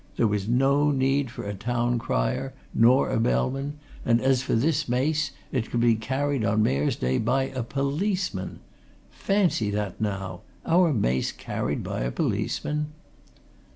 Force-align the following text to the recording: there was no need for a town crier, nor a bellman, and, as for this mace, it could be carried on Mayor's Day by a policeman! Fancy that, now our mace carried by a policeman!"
there 0.17 0.25
was 0.25 0.47
no 0.47 0.89
need 0.89 1.29
for 1.29 1.43
a 1.43 1.53
town 1.53 1.99
crier, 1.99 2.55
nor 2.73 3.11
a 3.11 3.19
bellman, 3.19 3.77
and, 4.03 4.19
as 4.19 4.41
for 4.41 4.55
this 4.55 4.89
mace, 4.89 5.29
it 5.51 5.69
could 5.69 5.79
be 5.79 5.93
carried 5.93 6.43
on 6.43 6.63
Mayor's 6.63 6.95
Day 6.95 7.19
by 7.19 7.49
a 7.49 7.61
policeman! 7.61 8.61
Fancy 9.11 9.69
that, 9.69 10.01
now 10.01 10.41
our 10.65 10.91
mace 10.91 11.31
carried 11.31 11.83
by 11.83 12.01
a 12.01 12.09
policeman!" 12.09 12.87